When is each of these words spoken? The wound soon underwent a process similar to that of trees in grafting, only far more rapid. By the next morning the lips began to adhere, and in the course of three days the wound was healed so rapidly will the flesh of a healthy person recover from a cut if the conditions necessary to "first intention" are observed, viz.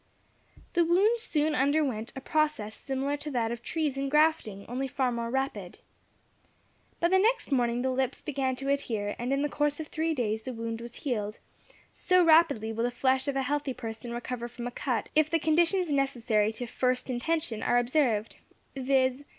The 0.73 0.83
wound 0.83 1.19
soon 1.19 1.53
underwent 1.53 2.11
a 2.15 2.21
process 2.21 2.75
similar 2.75 3.17
to 3.17 3.29
that 3.29 3.51
of 3.51 3.61
trees 3.61 3.99
in 3.99 4.09
grafting, 4.09 4.65
only 4.67 4.87
far 4.87 5.11
more 5.11 5.29
rapid. 5.29 5.77
By 6.99 7.07
the 7.09 7.19
next 7.19 7.51
morning 7.51 7.83
the 7.83 7.91
lips 7.91 8.19
began 8.19 8.55
to 8.55 8.69
adhere, 8.69 9.15
and 9.19 9.31
in 9.31 9.43
the 9.43 9.47
course 9.47 9.79
of 9.79 9.89
three 9.89 10.15
days 10.15 10.41
the 10.41 10.53
wound 10.53 10.81
was 10.81 10.95
healed 10.95 11.37
so 11.91 12.23
rapidly 12.25 12.73
will 12.73 12.85
the 12.85 12.89
flesh 12.89 13.27
of 13.27 13.35
a 13.35 13.43
healthy 13.43 13.75
person 13.75 14.11
recover 14.11 14.47
from 14.47 14.65
a 14.65 14.71
cut 14.71 15.09
if 15.15 15.29
the 15.29 15.37
conditions 15.37 15.91
necessary 15.93 16.51
to 16.53 16.65
"first 16.65 17.07
intention" 17.07 17.61
are 17.61 17.77
observed, 17.77 18.37
viz. 18.75 19.23